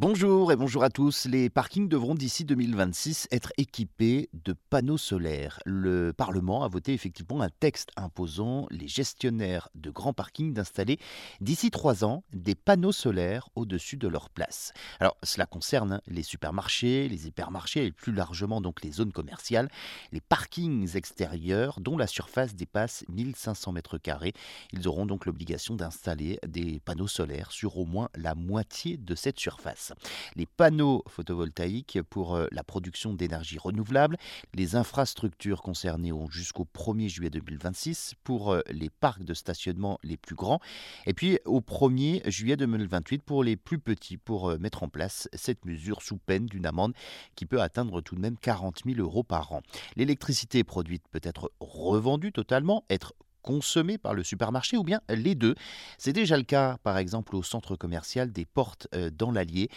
[0.00, 1.24] Bonjour et bonjour à tous.
[1.24, 5.58] Les parkings devront d'ici 2026 être équipés de panneaux solaires.
[5.66, 11.00] Le Parlement a voté effectivement un texte imposant les gestionnaires de grands parkings d'installer
[11.40, 14.72] d'ici trois ans des panneaux solaires au-dessus de leur place.
[15.00, 19.68] Alors cela concerne les supermarchés, les hypermarchés et plus largement donc les zones commerciales,
[20.12, 24.34] les parkings extérieurs dont la surface dépasse 1500 mètres carrés.
[24.72, 29.40] Ils auront donc l'obligation d'installer des panneaux solaires sur au moins la moitié de cette
[29.40, 29.87] surface
[30.36, 34.16] les panneaux photovoltaïques pour euh, la production d'énergie renouvelable.
[34.54, 40.16] Les infrastructures concernées ont jusqu'au 1er juillet 2026 pour euh, les parcs de stationnement les
[40.16, 40.60] plus grands.
[41.06, 45.28] Et puis au 1er juillet 2028 pour les plus petits pour euh, mettre en place
[45.32, 46.94] cette mesure sous peine d'une amende
[47.34, 49.62] qui peut atteindre tout de même 40 000 euros par an.
[49.96, 55.54] L'électricité produite peut être revendue totalement, être consommés par le supermarché ou bien les deux.
[55.98, 59.68] C'est déjà le cas par exemple au centre commercial des Portes euh, dans l'Allier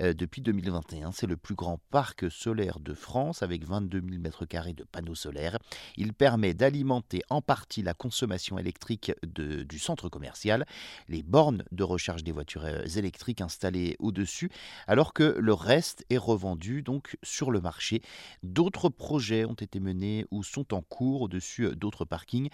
[0.00, 1.12] euh, depuis 2021.
[1.12, 5.58] C'est le plus grand parc solaire de France avec 22 000 m2 de panneaux solaires.
[5.96, 10.66] Il permet d'alimenter en partie la consommation électrique du centre commercial,
[11.08, 14.50] les bornes de recharge des voitures euh, électriques installées au-dessus,
[14.86, 18.02] alors que le reste est revendu donc sur le marché.
[18.42, 22.48] D'autres projets ont été menés ou sont en cours au-dessus d'autres parkings.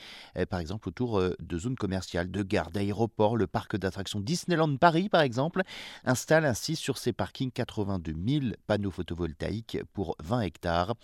[0.51, 3.37] Par exemple autour euh, de zones commerciales, de gares, d'aéroports.
[3.37, 5.63] Le parc d'attractions Disneyland Paris, par exemple,
[6.05, 10.95] installe ainsi sur ses parkings 82 000 panneaux photovoltaïques pour 20 hectares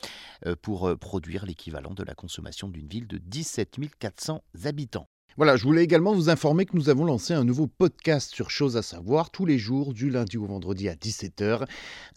[0.46, 5.08] euh, pour euh, produire l'équivalent de la consommation d'une ville de 17 400 habitants.
[5.38, 8.76] Voilà, je voulais également vous informer que nous avons lancé un nouveau podcast sur choses
[8.76, 11.66] à savoir tous les jours du lundi au vendredi à 17h.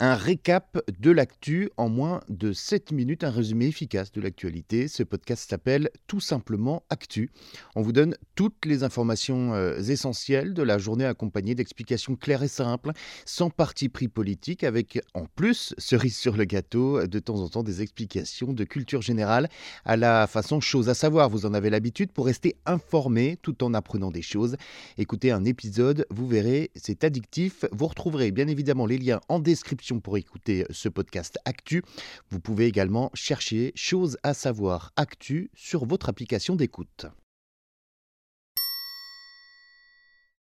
[0.01, 4.89] Un récap de l'actu en moins de 7 minutes, un résumé efficace de l'actualité.
[4.89, 7.31] Ce podcast s'appelle tout simplement Actu.
[7.77, 12.49] On vous donne toutes les informations euh, essentielles de la journée accompagnées d'explications claires et
[12.49, 12.91] simples,
[13.23, 17.63] sans parti pris politique, avec en plus, cerise sur le gâteau, de temps en temps
[17.63, 19.47] des explications de culture générale
[19.85, 21.29] à la façon chose à savoir.
[21.29, 23.04] Vous en avez l'habitude pour rester informé
[23.41, 24.55] tout en apprenant des choses.
[24.97, 27.65] Écoutez un épisode, vous verrez, c'est addictif.
[27.71, 31.83] Vous retrouverez bien évidemment les liens en description pour écouter ce podcast Actu.
[32.29, 37.07] Vous pouvez également chercher Choses à savoir Actu sur votre application d'écoute.